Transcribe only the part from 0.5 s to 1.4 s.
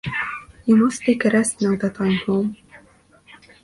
You must take a